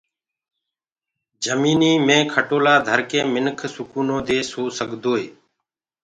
[1.43, 5.27] جمينيٚ مي کٽولآ ڌرڪي منک سڪونو دي سو سگدوئي